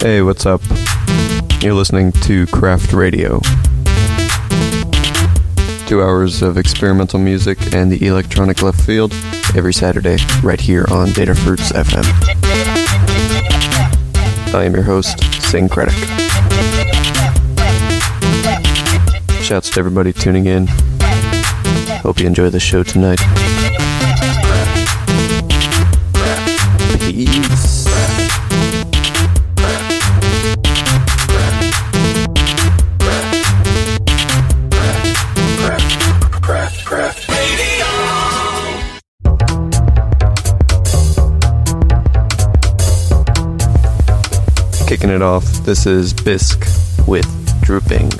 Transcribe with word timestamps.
Hey, 0.00 0.22
what's 0.22 0.46
up? 0.46 0.62
You're 1.60 1.74
listening 1.74 2.12
to 2.22 2.46
Craft 2.46 2.94
Radio. 2.94 3.38
Two 5.86 6.02
hours 6.02 6.40
of 6.40 6.56
experimental 6.56 7.18
music 7.18 7.74
and 7.74 7.92
the 7.92 8.06
electronic 8.06 8.62
left 8.62 8.80
field 8.80 9.12
every 9.54 9.74
Saturday, 9.74 10.16
right 10.42 10.58
here 10.58 10.86
on 10.90 11.08
Datafruits 11.08 11.72
FM. 11.72 12.06
I 14.54 14.64
am 14.64 14.72
your 14.72 14.84
host, 14.84 15.18
Synkretic. 15.18 15.92
Shouts 19.42 19.68
to 19.68 19.80
everybody 19.80 20.14
tuning 20.14 20.46
in. 20.46 20.66
Hope 22.00 22.20
you 22.20 22.26
enjoy 22.26 22.48
the 22.48 22.58
show 22.58 22.82
tonight. 22.82 23.20
Peace. 27.00 27.69
Kicking 44.90 45.10
it 45.10 45.22
off, 45.22 45.44
this 45.62 45.86
is 45.86 46.12
Bisque 46.12 46.66
with 47.06 47.24
Drooping. 47.62 48.10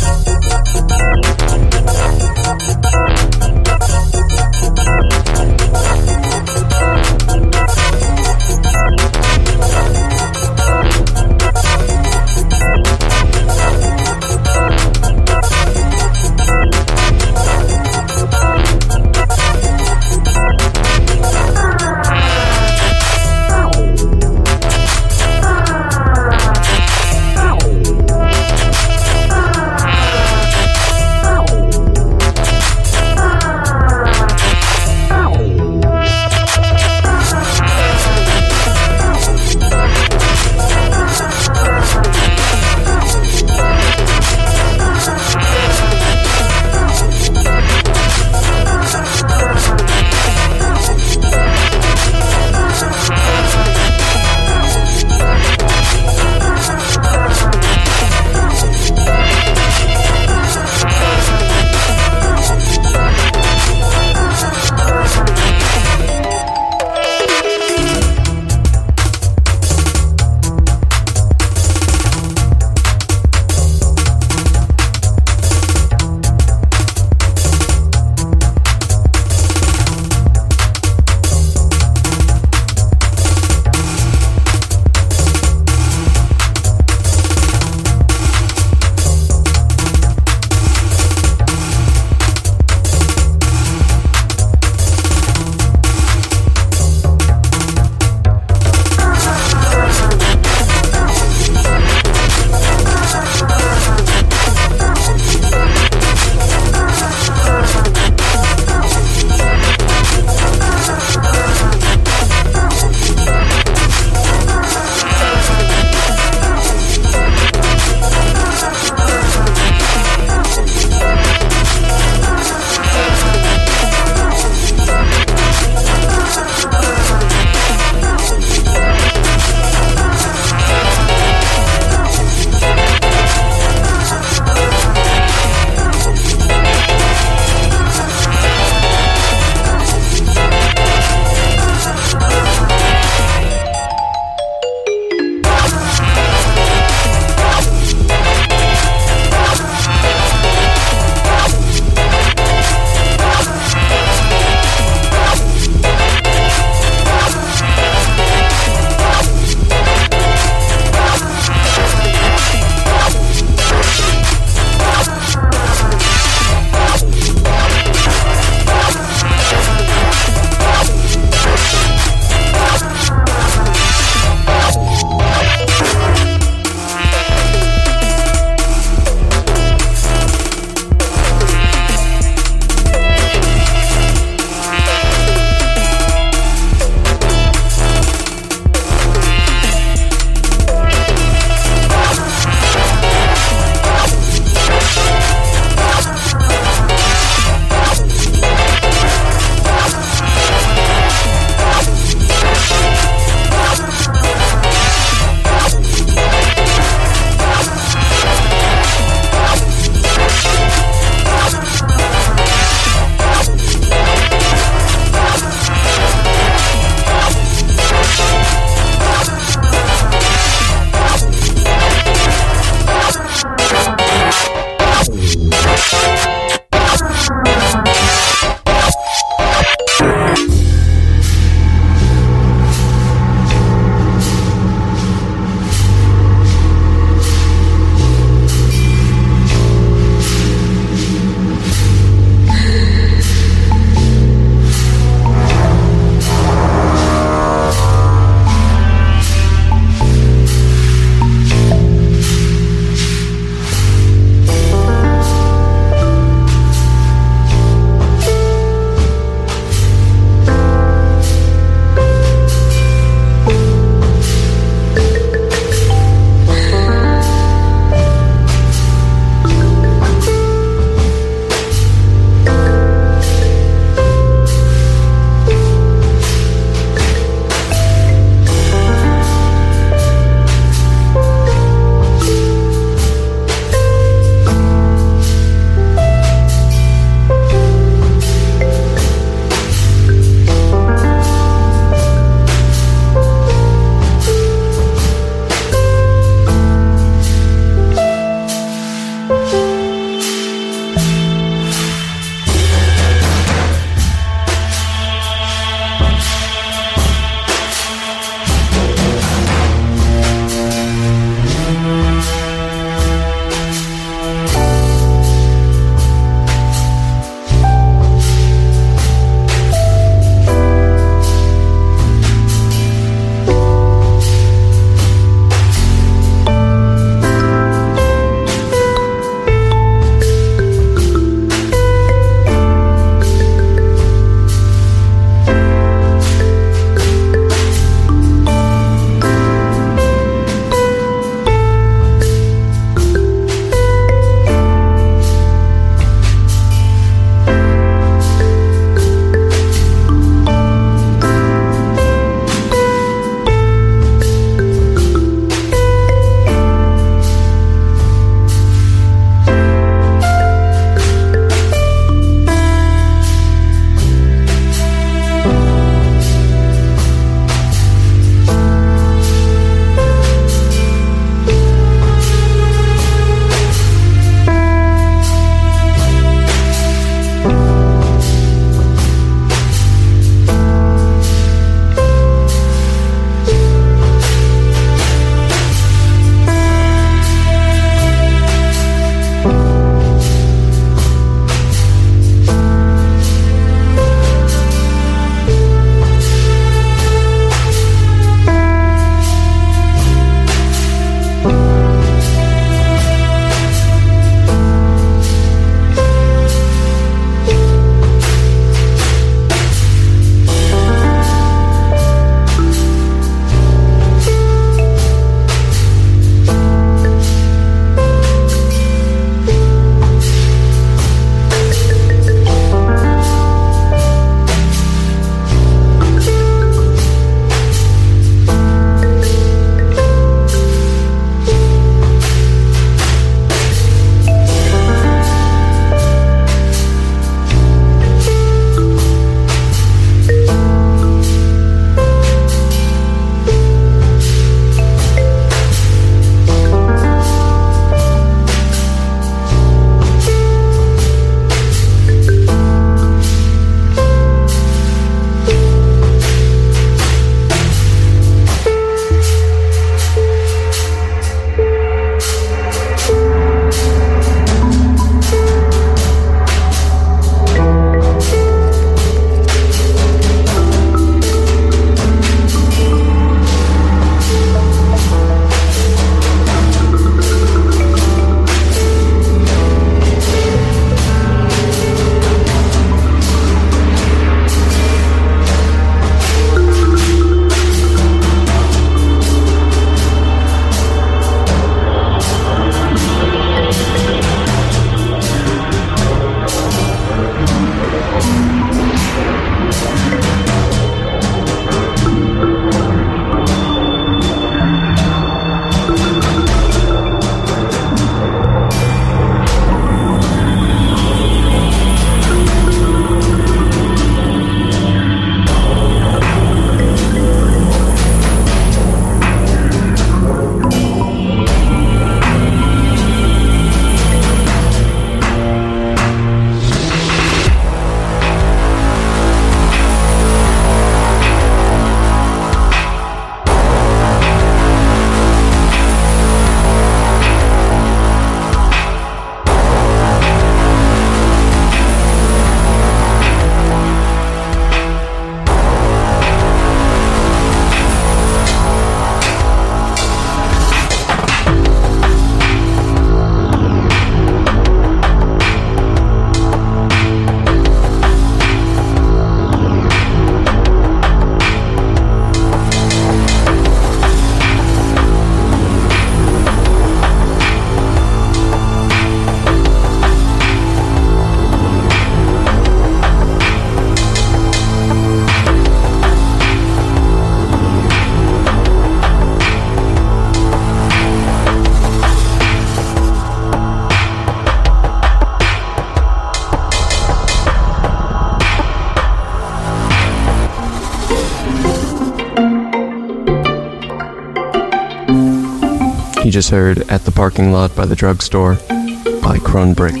Just 596.38 596.50
heard 596.50 596.88
At 596.88 597.04
the 597.04 597.10
Parking 597.10 597.50
Lot 597.50 597.74
by 597.74 597.84
the 597.84 597.96
Drugstore 597.96 598.54
by 598.54 599.38
Kronbrick. 599.38 600.00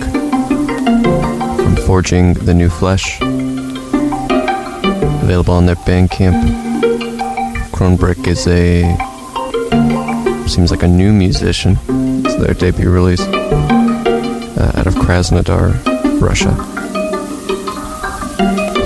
From 1.56 1.74
Forging 1.84 2.34
the 2.34 2.54
New 2.54 2.68
Flesh. 2.68 3.20
Available 5.20 5.54
on 5.54 5.66
their 5.66 5.74
Bandcamp. 5.74 6.40
Kronbrick 7.72 8.28
is 8.28 8.46
a. 8.46 8.84
seems 10.46 10.70
like 10.70 10.84
a 10.84 10.86
new 10.86 11.12
musician. 11.12 11.76
It's 12.24 12.36
their 12.36 12.54
debut 12.54 12.88
release. 12.88 13.22
Uh, 13.22 14.72
out 14.76 14.86
of 14.86 14.94
Krasnodar, 14.94 15.74
Russia. 16.20 16.54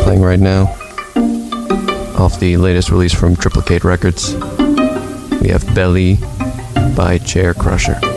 Playing 0.04 0.22
right 0.22 0.40
now. 0.40 0.74
Off 2.18 2.40
the 2.40 2.56
latest 2.56 2.88
release 2.88 3.12
from 3.12 3.36
Triplicate 3.36 3.84
Records. 3.84 4.36
We 5.42 5.48
have 5.48 5.66
Belly 5.74 6.18
by 6.94 7.18
Chair 7.18 7.54
Crusher. 7.54 8.11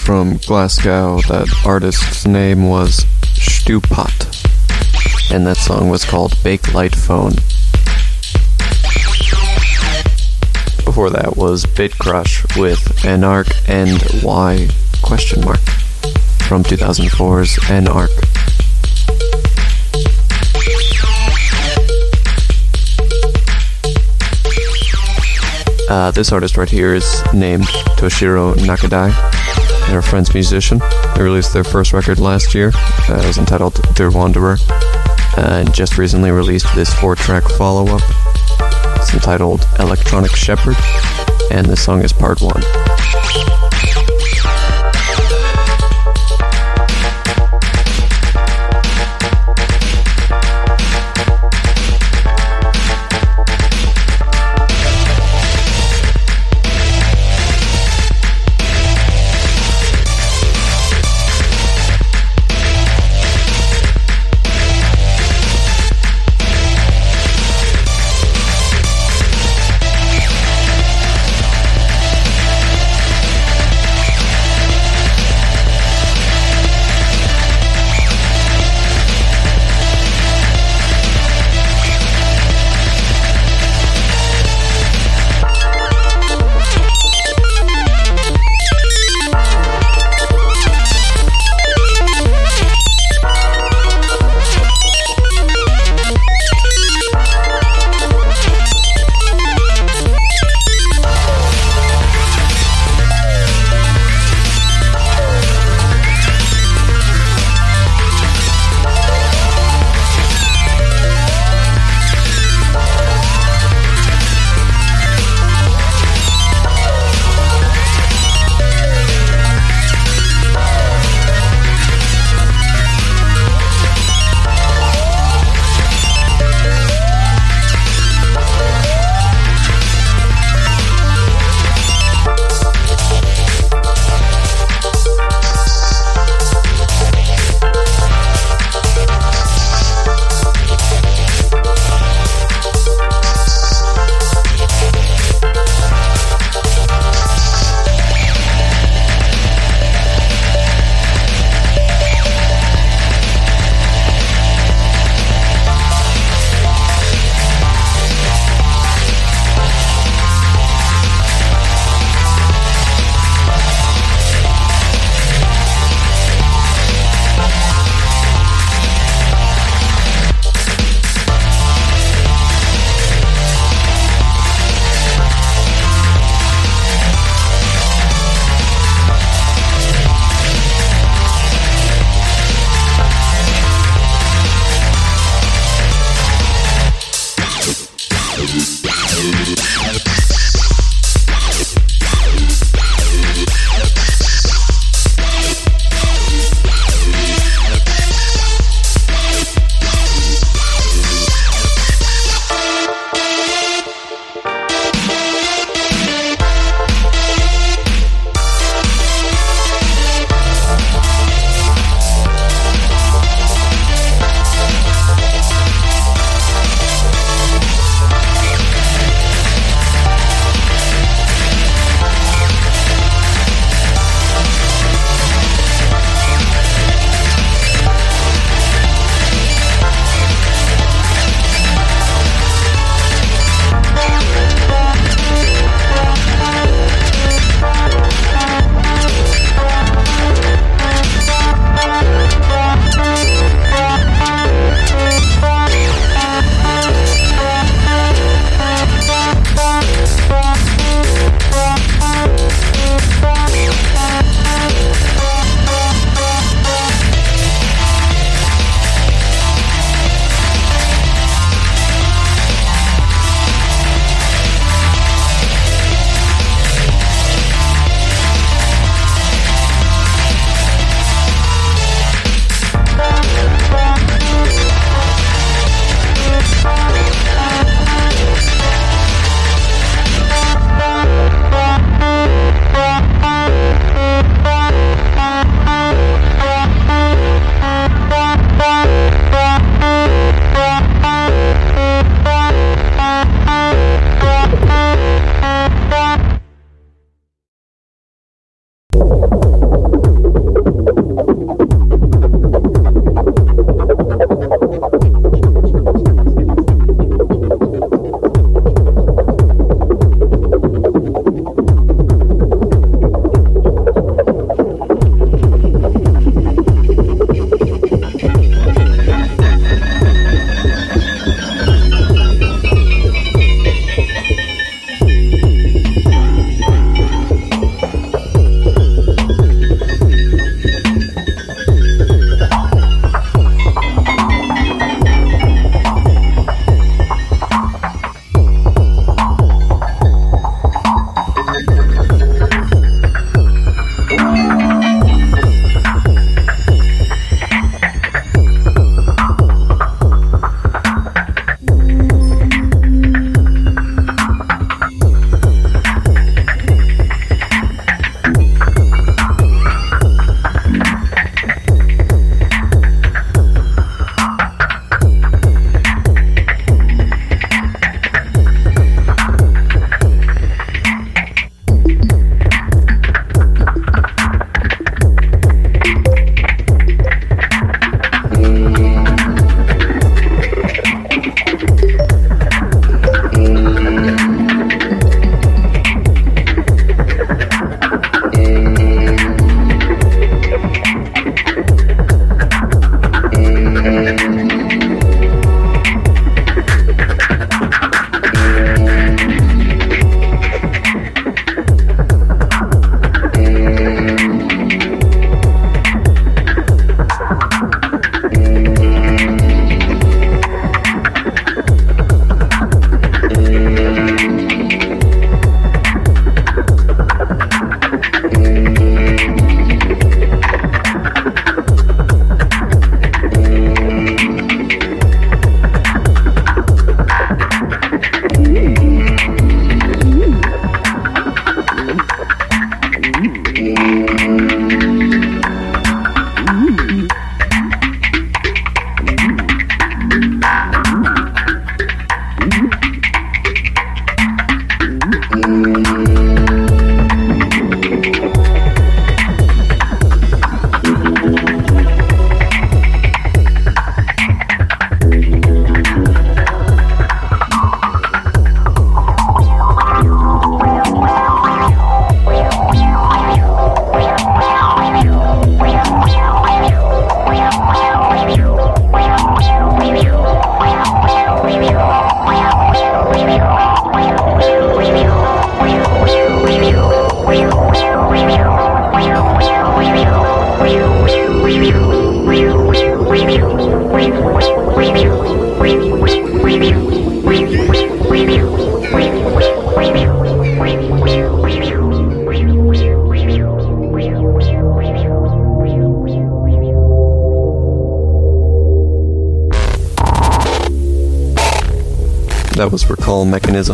From 0.00 0.38
Glasgow. 0.38 1.20
That 1.28 1.48
artist's 1.64 2.26
name 2.26 2.68
was 2.68 3.04
Stupat. 3.34 4.44
And 5.30 5.46
that 5.46 5.56
song 5.56 5.88
was 5.88 6.04
called 6.04 6.34
Bake 6.42 6.74
Light 6.74 6.94
Phone. 6.94 7.32
Before 10.84 11.10
that 11.10 11.34
was 11.36 11.66
Bit 11.66 11.98
Crush 11.98 12.44
with 12.56 13.04
Anarch 13.04 13.48
and 13.68 14.02
Y 14.22 14.68
question 15.02 15.44
mark 15.44 15.60
from 16.48 16.62
2004's 16.62 17.58
Anarch. 17.70 18.10
Uh, 25.88 26.10
this 26.10 26.32
artist 26.32 26.56
right 26.56 26.68
here 26.68 26.94
is 26.94 27.22
named 27.32 27.64
Toshiro 27.96 28.54
Nakadai. 28.54 29.45
They're 29.88 30.00
a 30.00 30.02
French 30.02 30.34
musician. 30.34 30.80
They 31.14 31.22
released 31.22 31.52
their 31.52 31.64
first 31.64 31.92
record 31.92 32.18
last 32.18 32.54
year. 32.54 32.72
Uh, 33.08 33.20
it 33.22 33.26
was 33.26 33.38
entitled 33.38 33.74
Der 33.94 34.10
Wanderer. 34.10 34.56
And 35.36 35.72
just 35.74 35.98
recently 35.98 36.30
released 36.30 36.66
this 36.74 36.92
four 36.94 37.14
track 37.14 37.44
follow 37.56 37.86
up. 37.94 38.02
It's 38.96 39.14
entitled 39.14 39.66
Electronic 39.78 40.34
Shepherd. 40.34 40.76
And 41.50 41.66
the 41.66 41.76
song 41.76 42.02
is 42.02 42.12
part 42.12 42.40
one. 42.40 42.62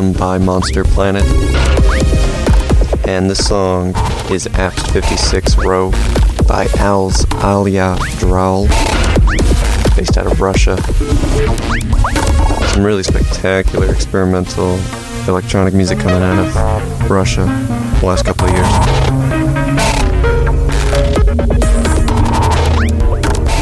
Mechanism 0.03 0.13
by 0.13 0.39
Monster 0.39 0.85
Planet. 0.85 1.25
And 3.07 3.31
the 3.31 3.35
song 3.35 3.95
is 4.31 4.47
Apt 4.55 4.91
56 4.91 5.57
Row 5.59 5.91
by 6.47 6.67
Als 6.79 7.25
Alia 7.45 7.97
Dral, 8.19 8.69
based 9.97 10.17
out 10.19 10.27
of 10.27 10.41
Russia. 10.41 10.77
Some 12.73 12.85
really 12.85 13.03
spectacular 13.03 13.93
experimental 13.93 14.79
electronic 15.29 15.75
music 15.75 15.99
coming 15.99 16.23
out 16.23 16.39
of 16.39 17.11
Russia 17.11 17.45
the 18.01 18.07
last 18.07 18.25
couple 18.25 18.49
of 18.49 18.55
years. 18.55 18.73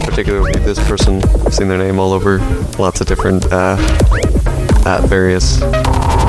Particularly 0.06 0.52
this 0.60 0.78
person, 0.88 1.22
I've 1.46 1.54
seen 1.54 1.68
their 1.68 1.78
name 1.78 1.98
all 1.98 2.12
over 2.12 2.38
lots 2.78 3.00
of 3.00 3.06
different 3.06 3.46
uh, 3.52 3.76
at 4.86 5.02
various 5.02 5.60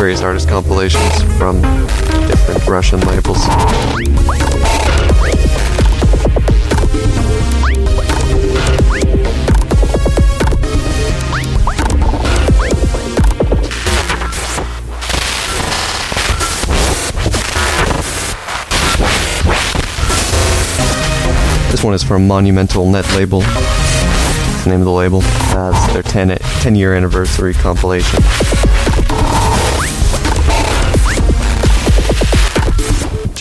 various 0.02 0.22
artist 0.24 0.49
compilations 0.49 1.22
from 1.38 1.62
different 2.28 2.66
Russian 2.66 2.99
labels. 3.02 3.38
This 21.70 21.84
one 21.84 21.93
is 21.93 22.04
from 22.04 22.26
Monumental 22.26 22.89
Net 22.89 23.08
Label 23.14 23.43
the 24.64 24.70
name 24.70 24.82
of 24.82 24.86
the 24.86 24.91
label. 24.91 25.22
Uh, 25.24 25.72
it's 25.76 25.93
their 25.93 26.04
10, 26.04 26.38
10 26.38 26.76
year 26.76 26.93
anniversary 26.93 27.54
compilation. 27.54 28.22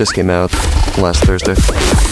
Just 0.01 0.15
came 0.15 0.31
out 0.31 0.51
last 0.97 1.25
Thursday. 1.25 2.10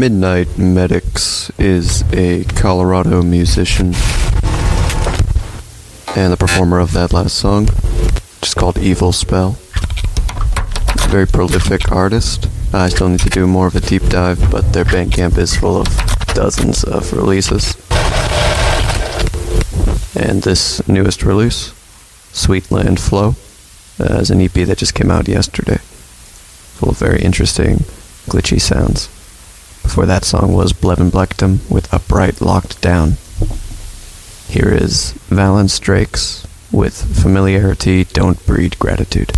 Midnight 0.00 0.56
Medics 0.56 1.50
is 1.58 2.10
a 2.14 2.44
Colorado 2.44 3.20
musician 3.20 3.88
and 6.16 6.32
the 6.32 6.38
performer 6.38 6.78
of 6.78 6.94
that 6.94 7.12
last 7.12 7.36
song, 7.36 7.66
which 7.66 8.48
is 8.48 8.54
called 8.54 8.78
Evil 8.78 9.12
Spell. 9.12 9.58
Very 11.10 11.26
prolific 11.26 11.92
artist. 11.92 12.48
I 12.72 12.88
still 12.88 13.10
need 13.10 13.20
to 13.20 13.28
do 13.28 13.46
more 13.46 13.66
of 13.66 13.76
a 13.76 13.80
deep 13.80 14.02
dive, 14.04 14.50
but 14.50 14.72
their 14.72 14.86
Bandcamp 14.86 15.36
is 15.36 15.54
full 15.54 15.76
of 15.76 15.88
dozens 16.28 16.82
of 16.82 17.12
releases. 17.12 17.76
And 20.16 20.42
this 20.42 20.80
newest 20.88 21.22
release, 21.24 21.72
Sweetland 22.32 22.98
Flow, 23.00 23.34
uh, 24.02 24.20
is 24.20 24.30
an 24.30 24.40
EP 24.40 24.54
that 24.64 24.78
just 24.78 24.94
came 24.94 25.10
out 25.10 25.28
yesterday, 25.28 25.76
full 25.76 26.88
of 26.88 26.96
very 26.96 27.20
interesting, 27.20 27.80
glitchy 28.30 28.58
sounds. 28.58 29.10
Before 29.90 30.06
that 30.06 30.24
song 30.24 30.52
was 30.52 30.72
Blevin 30.72 31.10
Blectum 31.10 31.68
with 31.68 31.92
Upright 31.92 32.40
Locked 32.40 32.80
Down. 32.80 33.16
Here 34.46 34.72
is 34.72 35.14
Valence 35.28 35.80
Drakes 35.80 36.46
with 36.70 37.20
Familiarity 37.20 38.04
Don't 38.04 38.46
Breed 38.46 38.78
Gratitude. 38.78 39.32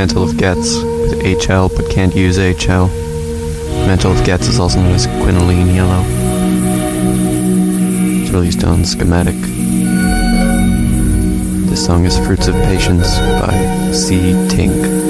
Mantle 0.00 0.22
of 0.22 0.38
Getz 0.38 0.76
with 0.78 1.20
HL 1.20 1.76
but 1.76 1.90
can't 1.90 2.16
use 2.16 2.38
HL. 2.38 2.88
Mantle 3.86 4.12
of 4.12 4.24
Getz 4.24 4.48
is 4.48 4.58
also 4.58 4.80
known 4.80 4.94
as 4.94 5.06
quinoline 5.06 5.74
yellow. 5.74 6.02
It's 8.22 8.30
released 8.30 8.64
on 8.64 8.86
Schematic. 8.86 9.36
This 11.68 11.84
song 11.84 12.06
is 12.06 12.16
Fruits 12.16 12.48
of 12.48 12.54
Patience 12.54 13.18
by 13.42 13.92
C. 13.92 14.32
Tink. 14.48 15.09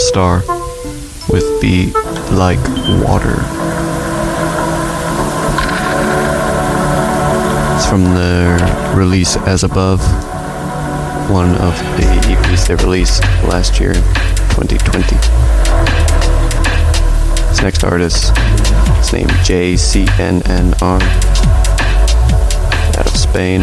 Star 0.00 0.38
with 1.28 1.60
Be 1.60 1.92
Like 2.32 2.58
Water. 3.04 3.36
It's 7.76 7.86
from 7.86 8.04
their 8.14 8.96
release 8.96 9.36
As 9.36 9.62
Above, 9.62 10.00
one 11.30 11.50
of 11.56 11.76
the 11.96 12.06
EPs 12.24 12.66
they 12.66 12.74
released 12.76 13.22
last 13.44 13.78
year, 13.78 13.92
2020. 13.92 15.16
This 17.48 17.62
next 17.62 17.84
artist 17.84 18.32
is 19.00 19.12
named 19.12 19.30
JCNNR 19.44 21.02
out 22.98 23.06
of 23.06 23.16
Spain 23.16 23.62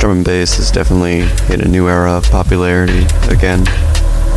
drum 0.00 0.16
and 0.16 0.24
bass 0.24 0.56
has 0.56 0.70
definitely 0.70 1.20
hit 1.46 1.60
a 1.60 1.68
new 1.68 1.86
era 1.86 2.12
of 2.12 2.24
popularity 2.30 3.04
again, 3.28 3.62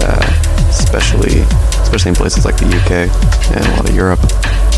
uh, 0.04 0.68
especially 0.68 1.40
especially 1.82 2.10
in 2.10 2.16
places 2.16 2.44
like 2.44 2.58
the 2.58 2.66
UK 2.66 2.92
and 3.56 3.66
a 3.66 3.72
lot 3.72 3.90
of 3.90 3.96
Europe. 3.96 4.20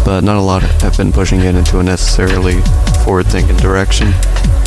But 0.06 0.24
not 0.24 0.38
a 0.38 0.42
lot 0.42 0.62
have 0.84 0.96
been 0.96 1.12
pushing 1.12 1.40
it 1.40 1.56
into 1.56 1.80
a 1.80 1.84
necessarily 1.84 2.62
forward-thinking 3.04 3.58
direction, 3.58 4.12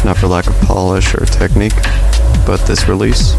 not 0.04 0.18
for 0.18 0.26
lack 0.26 0.48
of 0.48 0.54
polish 0.62 1.14
or 1.14 1.24
technique. 1.24 1.76
But 2.44 2.66
this 2.66 2.88
release 2.88 3.34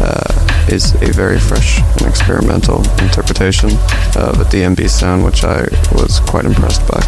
uh, 0.00 0.66
is 0.68 0.94
a 1.00 1.12
very 1.12 1.38
fresh 1.38 1.78
and 1.78 2.02
experimental 2.02 2.78
interpretation 3.00 3.70
of 4.16 4.40
a 4.40 4.44
DnB 4.50 4.90
sound, 4.90 5.24
which 5.24 5.44
I 5.44 5.68
was 5.92 6.18
quite 6.26 6.46
impressed 6.46 6.82
by. 6.88 7.00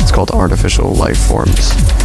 It's 0.00 0.10
called 0.10 0.30
Artificial 0.30 0.94
Life 0.94 1.18
Forms. 1.18 1.97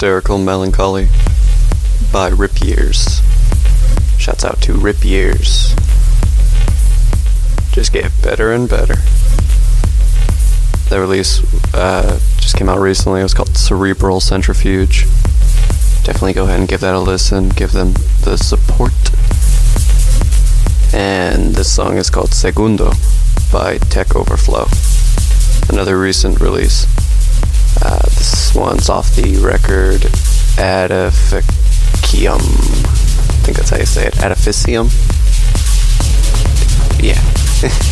Hysterical 0.00 0.38
Melancholy 0.38 1.08
by 2.10 2.28
Rip 2.28 2.62
Years. 2.62 3.20
Shouts 4.16 4.46
out 4.46 4.58
to 4.62 4.72
Rip 4.72 5.04
Years. 5.04 5.74
Just 7.72 7.92
get 7.92 8.10
better 8.22 8.50
and 8.50 8.66
better. 8.66 8.94
The 10.88 10.98
release 10.98 11.44
uh, 11.74 12.18
just 12.38 12.56
came 12.56 12.70
out 12.70 12.78
recently. 12.78 13.20
It 13.20 13.24
was 13.24 13.34
called 13.34 13.54
Cerebral 13.54 14.20
Centrifuge. 14.20 15.02
Definitely 16.02 16.32
go 16.32 16.44
ahead 16.44 16.60
and 16.60 16.66
give 16.66 16.80
that 16.80 16.94
a 16.94 16.98
listen. 16.98 17.50
Give 17.50 17.72
them 17.72 17.92
the 18.22 18.38
support. 18.38 18.94
And 20.94 21.54
this 21.54 21.70
song 21.70 21.98
is 21.98 22.08
called 22.08 22.32
Segundo 22.32 22.92
by 23.52 23.76
Tech 23.76 24.16
Overflow. 24.16 24.66
Another 25.68 26.00
recent 26.00 26.40
release. 26.40 26.86
One's 28.54 28.88
off 28.88 29.14
the 29.14 29.36
record 29.38 30.02
Adificium. 30.58 32.40
I 32.40 33.42
think 33.44 33.56
that's 33.56 33.70
how 33.70 33.78
you 33.78 33.86
say 33.86 34.06
it. 34.06 34.14
Adificium? 34.14 34.90
Yeah. 37.02 37.80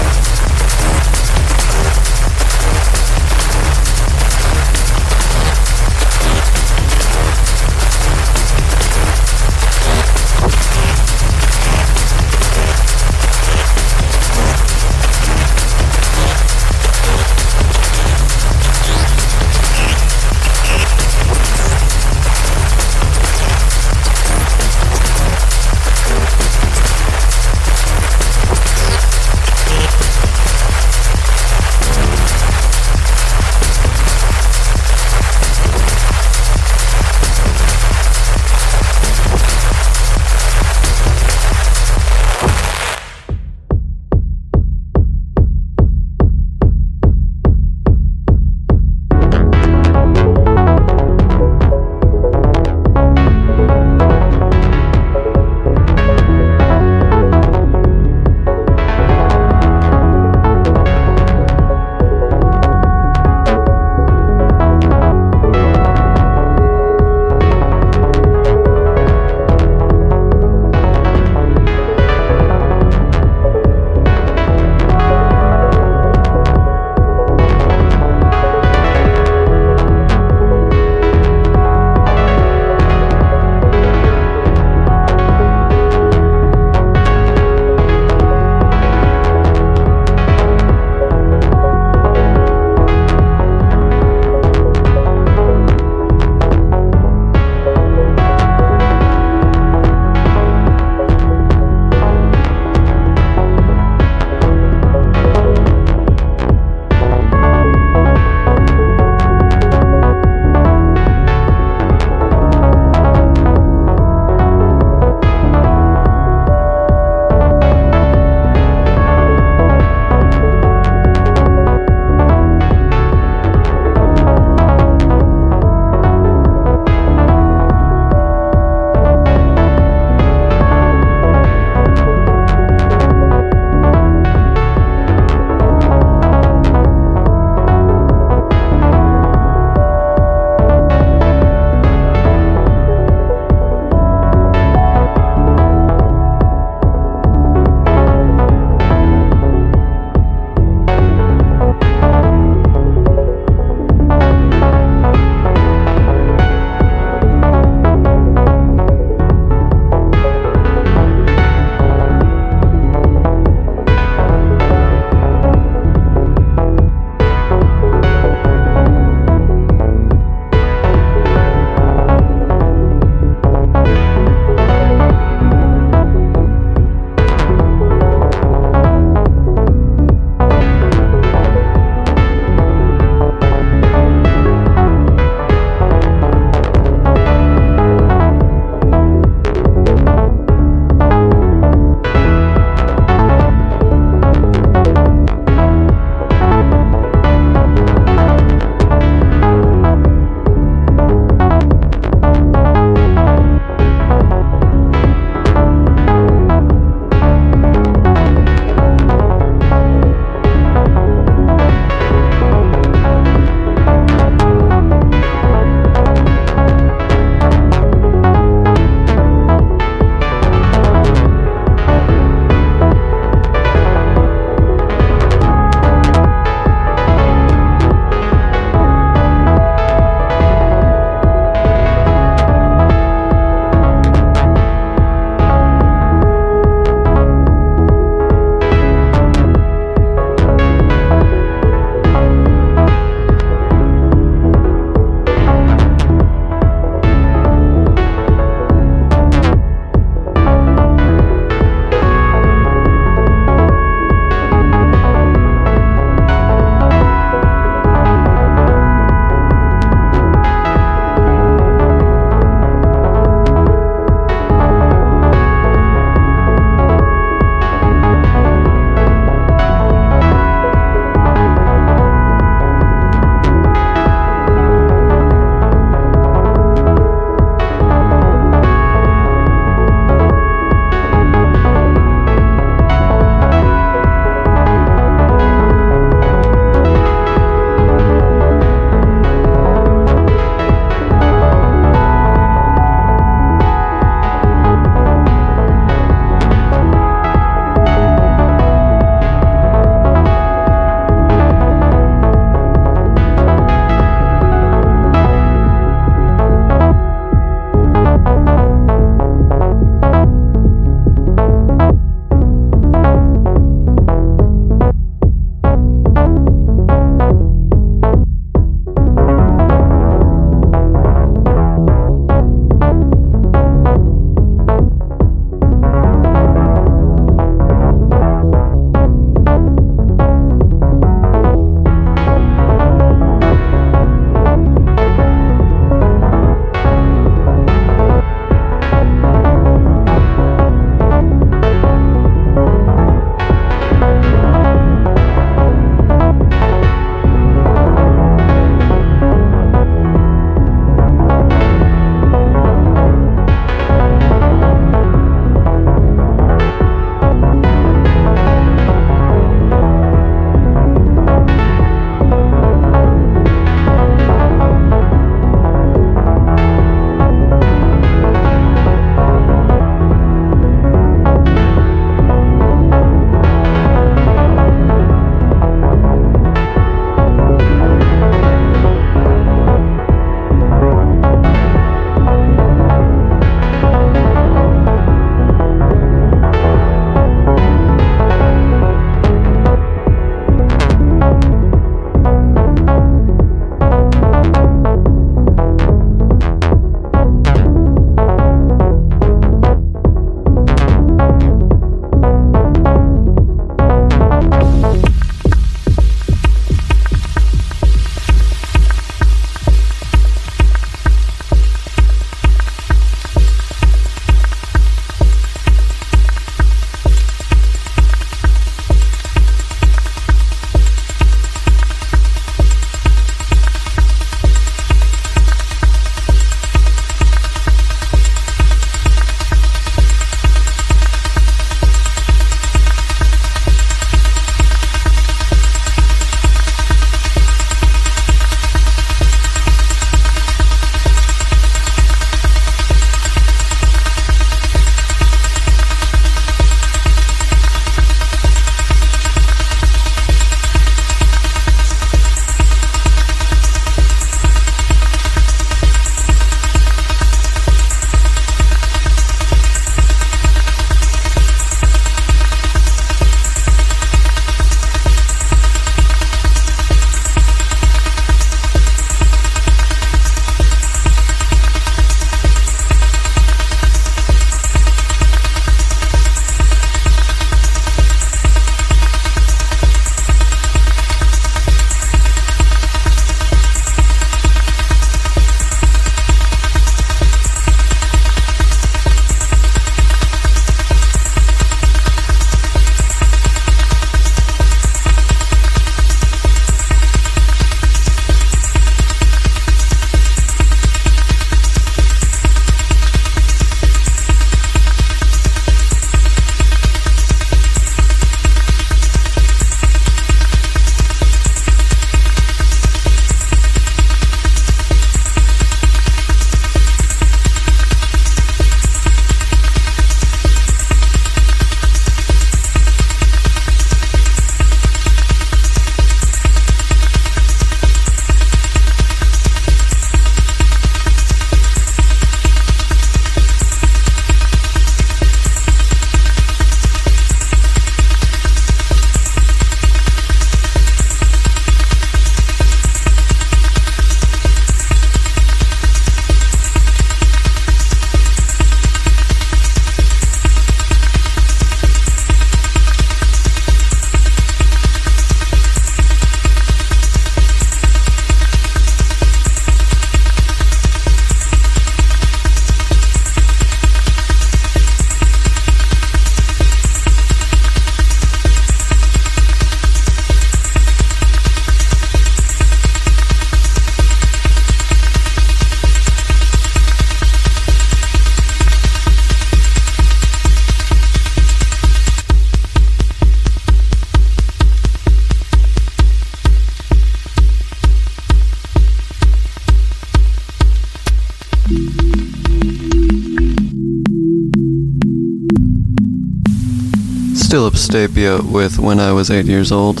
Philip 597.64 598.10
Stapia 598.10 598.52
with 598.52 598.78
When 598.78 599.00
I 599.00 599.10
Was 599.12 599.30
8 599.30 599.46
Years 599.46 599.72
Old, 599.72 600.00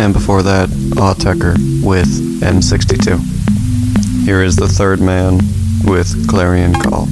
and 0.00 0.12
before 0.12 0.42
that, 0.42 0.68
Autechre 0.68 1.54
with 1.80 2.08
M62. 2.40 4.24
Here 4.24 4.42
is 4.42 4.56
the 4.56 4.66
third 4.66 5.00
man 5.00 5.38
with 5.84 6.28
Clarion 6.28 6.74
Call. 6.74 7.06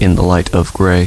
In 0.00 0.14
the 0.14 0.22
Light 0.22 0.54
of 0.54 0.72
Grey. 0.72 1.06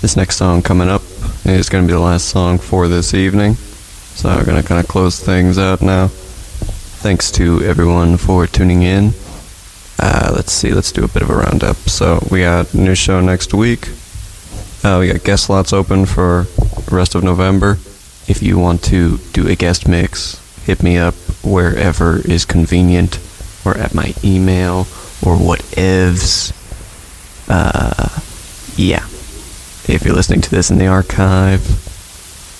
This 0.00 0.16
next 0.16 0.36
song 0.36 0.62
coming 0.62 0.88
up 0.88 1.02
is 1.44 1.68
going 1.68 1.84
to 1.84 1.88
be 1.88 1.92
the 1.92 2.00
last 2.00 2.28
song 2.28 2.58
for 2.58 2.88
this 2.88 3.14
evening. 3.14 3.54
So 3.54 4.28
we're 4.34 4.44
going 4.44 4.60
to 4.60 4.66
kind 4.66 4.80
of 4.80 4.88
close 4.88 5.18
things 5.20 5.58
out 5.58 5.80
now. 5.82 6.08
Thanks 6.08 7.30
to 7.32 7.62
everyone 7.62 8.16
for 8.16 8.46
tuning 8.46 8.82
in. 8.82 9.12
Uh, 9.98 10.32
let's 10.34 10.52
see, 10.52 10.72
let's 10.72 10.90
do 10.92 11.04
a 11.04 11.08
bit 11.08 11.22
of 11.22 11.30
a 11.30 11.34
roundup. 11.34 11.76
So 11.76 12.26
we 12.30 12.40
got 12.40 12.72
a 12.74 12.76
new 12.76 12.94
show 12.94 13.20
next 13.20 13.54
week. 13.54 13.88
Uh, 14.82 14.98
we 14.98 15.12
got 15.12 15.22
guest 15.22 15.44
slots 15.44 15.72
open 15.72 16.06
for 16.06 16.46
the 16.86 16.96
rest 16.96 17.14
of 17.14 17.22
November. 17.22 17.78
If 18.26 18.42
you 18.42 18.58
want 18.58 18.82
to 18.84 19.18
do 19.32 19.46
a 19.46 19.54
guest 19.54 19.86
mix, 19.86 20.40
hit 20.64 20.82
me 20.82 20.98
up 20.98 21.14
wherever 21.44 22.18
is 22.18 22.44
convenient, 22.44 23.20
or 23.64 23.76
at 23.76 23.94
my 23.94 24.14
email, 24.24 24.80
or 25.24 25.36
whatevs. 25.36 26.41
Uh, 27.52 28.08
yeah. 28.76 29.04
If 29.86 30.04
you're 30.06 30.14
listening 30.14 30.40
to 30.40 30.50
this 30.50 30.70
in 30.70 30.78
the 30.78 30.86
archive, 30.86 31.62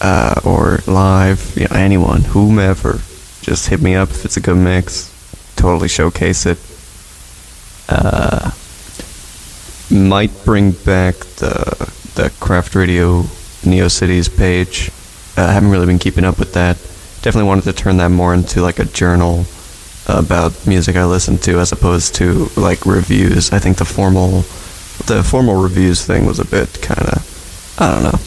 uh, 0.03 0.39
or 0.45 0.81
live, 0.87 1.57
you 1.57 1.67
know, 1.67 1.77
anyone, 1.77 2.21
whomever, 2.25 3.01
just 3.41 3.69
hit 3.69 3.81
me 3.81 3.95
up 3.95 4.11
if 4.11 4.27
it's 4.27 4.37
a 4.37 4.41
good 4.41 4.59
mix. 4.59 5.09
Totally 5.57 5.89
showcase 5.89 6.45
it. 6.45 6.59
Uh, 7.89 8.51
might 9.91 10.45
bring 10.45 10.73
back 10.73 11.15
the 11.41 11.91
the 12.15 12.31
Craft 12.39 12.75
Radio 12.75 13.23
Neocities 13.63 14.29
page. 14.29 14.91
I 15.39 15.45
uh, 15.45 15.53
haven't 15.53 15.71
really 15.71 15.87
been 15.87 15.99
keeping 15.99 16.25
up 16.25 16.39
with 16.39 16.53
that. 16.53 16.77
Definitely 17.23 17.49
wanted 17.49 17.65
to 17.65 17.73
turn 17.73 17.97
that 17.97 18.11
more 18.11 18.35
into 18.35 18.61
like 18.61 18.79
a 18.79 18.85
journal 18.85 19.47
about 20.07 20.67
music 20.67 20.97
I 20.97 21.07
listen 21.07 21.39
to 21.39 21.61
as 21.61 21.73
opposed 21.73 22.15
to 22.17 22.51
like 22.57 22.85
reviews. 22.85 23.53
I 23.53 23.59
think 23.59 23.79
the 23.79 23.87
formal 23.87 24.45
the 25.07 25.23
formal 25.23 25.63
reviews 25.63 26.05
thing 26.05 26.27
was 26.27 26.39
a 26.39 26.45
bit 26.45 26.81
kind 26.83 27.09
of 27.09 27.77
I 27.79 27.95
don't 27.95 28.03
know 28.05 28.19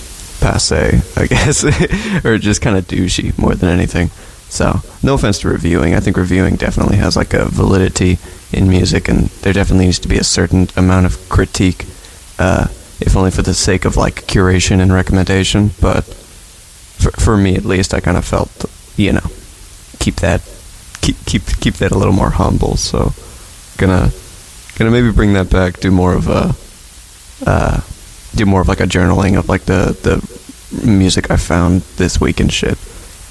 passe, 0.46 1.02
I 1.16 1.26
guess, 1.28 1.64
or 2.26 2.38
just 2.38 2.62
kind 2.62 2.78
of 2.78 2.88
douchey 2.88 3.38
more 3.38 3.56
than 3.56 3.70
anything. 3.70 4.10
So, 4.50 4.82
no 5.02 5.16
offense 5.16 5.40
to 5.40 5.50
reviewing. 5.50 5.96
I 5.96 6.00
think 6.00 6.18
reviewing 6.18 6.56
definitely 6.56 6.98
has 6.98 7.18
like 7.18 7.34
a 7.34 7.46
validity 7.46 8.20
in 8.54 8.70
music, 8.70 9.10
and 9.10 9.30
there 9.42 9.54
definitely 9.54 9.86
needs 9.86 10.00
to 10.00 10.08
be 10.08 10.18
a 10.18 10.24
certain 10.24 10.68
amount 10.78 11.08
of 11.08 11.30
critique, 11.30 11.86
uh, 12.38 12.68
if 13.02 13.18
only 13.18 13.32
for 13.32 13.42
the 13.42 13.54
sake 13.54 13.86
of 13.86 13.98
like 13.98 14.28
curation 14.28 14.80
and 14.80 14.94
recommendation. 14.94 15.72
But 15.82 16.02
for, 16.04 17.12
for 17.12 17.38
me, 17.38 17.56
at 17.56 17.66
least, 17.66 17.94
I 17.94 18.00
kind 18.00 18.18
of 18.18 18.24
felt, 18.24 18.66
you 18.96 19.14
know, 19.14 19.28
keep 20.00 20.18
that 20.18 20.42
keep 21.02 21.18
keep 21.26 21.46
keep 21.60 21.76
that 21.76 21.92
a 21.92 21.98
little 21.98 22.14
more 22.14 22.32
humble. 22.32 22.78
So, 22.78 23.14
gonna 23.78 24.12
gonna 24.78 24.92
maybe 24.92 25.12
bring 25.12 25.34
that 25.34 25.50
back. 25.50 25.80
Do 25.80 25.90
more 25.90 26.14
of 26.14 26.28
a 26.28 26.56
uh, 27.46 27.82
do 28.36 28.46
more 28.46 28.62
of 28.62 28.68
like 28.68 28.80
a 28.80 28.86
journaling 28.88 29.38
of 29.38 29.50
like 29.50 29.64
the 29.64 29.98
the 30.04 30.86
music 30.86 31.32
I 31.32 31.38
found 31.38 31.82
this 31.98 32.20
week 32.20 32.40
and 32.40 32.52
shit. 32.52 32.78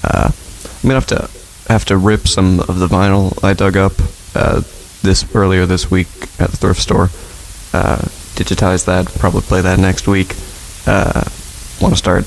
Uh, 0.03 0.31
I'm 0.31 0.81
gonna 0.89 0.95
have 0.95 1.07
to 1.07 1.29
have 1.67 1.85
to 1.85 1.97
rip 1.97 2.27
some 2.27 2.59
of 2.61 2.79
the 2.79 2.87
vinyl 2.87 3.43
I 3.43 3.53
dug 3.53 3.77
up 3.77 3.93
uh, 4.35 4.61
this 5.01 5.25
earlier 5.35 5.65
this 5.65 5.89
week 5.89 6.07
at 6.39 6.51
the 6.51 6.57
thrift 6.57 6.81
store. 6.81 7.09
Uh, 7.73 8.01
digitize 8.35 8.85
that. 8.85 9.07
Probably 9.19 9.41
play 9.41 9.61
that 9.61 9.79
next 9.79 10.07
week. 10.07 10.35
Uh, 10.85 11.23
Want 11.81 11.93
to 11.93 11.97
start 11.97 12.23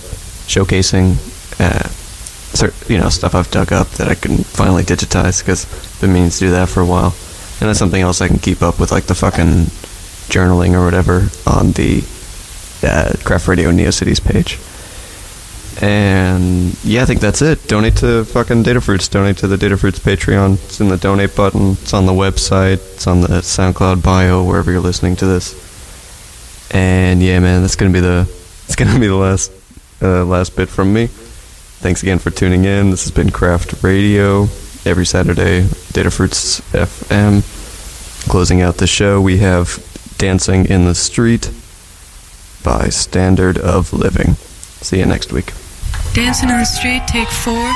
showcasing, 0.47 1.17
uh, 1.59 1.89
you 2.93 2.99
know, 2.99 3.09
stuff 3.09 3.35
I've 3.35 3.51
dug 3.51 3.73
up 3.73 3.89
that 3.93 4.09
I 4.09 4.15
can 4.15 4.39
finally 4.39 4.83
digitize 4.83 5.41
because 5.41 5.65
been 6.01 6.13
meaning 6.13 6.31
to 6.31 6.39
do 6.39 6.51
that 6.51 6.69
for 6.69 6.81
a 6.81 6.87
while. 6.87 7.15
And 7.61 7.69
that's 7.69 7.79
something 7.79 8.03
else 8.03 8.21
I 8.21 8.29
can 8.29 8.39
keep 8.39 8.61
up 8.63 8.79
with, 8.79 8.93
like 8.93 9.05
the 9.05 9.15
fucking 9.15 9.67
journaling 10.29 10.75
or 10.75 10.85
whatever 10.85 11.29
on 11.47 11.73
the 11.73 12.05
uh, 12.83 13.13
Craft 13.25 13.49
Radio 13.49 13.71
Neocities 13.71 14.21
page. 14.21 14.59
And 15.81 16.77
yeah, 16.83 17.03
I 17.03 17.05
think 17.05 17.21
that's 17.21 17.41
it. 17.41 17.69
Donate 17.69 17.97
to 17.99 18.25
fucking 18.25 18.65
Datafruits. 18.65 19.09
Donate 19.09 19.37
to 19.39 19.47
the 19.47 19.57
Datafruits 19.57 20.01
Patreon. 20.01 20.55
It's 20.55 20.81
in 20.81 20.89
the 20.89 20.97
donate 20.97 21.37
button. 21.37 21.73
It's 21.73 21.95
on 21.95 22.07
the 22.07 22.13
website. 22.13 22.79
It's 22.95 23.07
on 23.07 23.21
the 23.21 23.29
SoundCloud 23.29 24.03
bio 24.03 24.43
wherever 24.43 24.73
you're 24.73 24.81
listening 24.81 25.15
to 25.17 25.27
this. 25.27 25.55
And 26.73 27.23
yeah, 27.23 27.39
man, 27.39 27.63
that's 27.63 27.77
gonna 27.77 27.93
be 27.93 28.01
the 28.01 28.23
it's 28.65 28.77
gonna 28.77 28.99
be 28.99 29.07
the 29.07 29.15
last 29.15 29.53
uh, 30.03 30.25
last 30.25 30.57
bit 30.57 30.69
from 30.69 30.93
me. 30.93 31.07
Thanks 31.07 32.03
again 32.03 32.19
for 32.19 32.31
tuning 32.31 32.65
in. 32.65 32.91
This 32.91 33.05
has 33.05 33.13
been 33.13 33.31
Craft 33.31 33.85
Radio 33.85 34.43
every 34.85 35.07
Saturday. 35.07 35.63
Datafruits 35.63 36.61
FM. 36.73 37.43
Closing 38.29 38.61
out 38.61 38.79
the 38.79 38.87
show, 38.87 39.21
we 39.21 39.39
have 39.39 39.88
Dancing 40.19 40.67
in 40.67 40.85
the 40.85 40.97
Street 40.97 41.53
by 42.65 42.89
Standard 42.89 43.57
of 43.57 43.93
Living. 43.93 44.35
See 44.35 44.99
you 44.99 45.07
next 45.07 45.33
week. 45.33 45.53
Dancing 46.13 46.49
in 46.49 46.59
the 46.59 46.65
Street, 46.65 47.07
take 47.07 47.29
four. 47.29 47.73